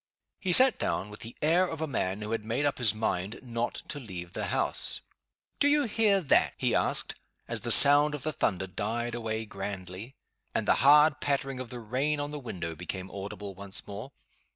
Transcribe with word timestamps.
He 0.39 0.51
sat 0.51 0.79
down 0.79 1.11
with 1.11 1.19
the 1.19 1.35
air 1.43 1.67
of 1.67 1.79
a 1.79 1.85
man 1.85 2.23
who 2.23 2.31
had 2.31 2.43
made 2.43 2.65
up 2.65 2.79
his 2.79 2.91
mind 2.91 3.37
not 3.43 3.83
to 3.89 3.99
leave 3.99 4.33
the 4.33 4.45
house. 4.47 5.01
"Do 5.59 5.67
you 5.67 5.83
hear 5.83 6.21
that?" 6.21 6.55
he 6.57 6.73
asked, 6.73 7.13
as 7.47 7.61
the 7.61 7.69
sound 7.69 8.15
of 8.15 8.23
the 8.23 8.33
thunder 8.33 8.65
died 8.65 9.13
away 9.13 9.45
grandly, 9.45 10.15
and 10.55 10.67
the 10.67 10.73
hard 10.81 11.19
pattering 11.21 11.59
of 11.59 11.69
the 11.69 11.79
rain 11.79 12.19
on 12.19 12.31
the 12.31 12.39
window 12.39 12.75
became 12.75 13.11
audible 13.11 13.53
once 13.53 13.85
more. 13.85 14.11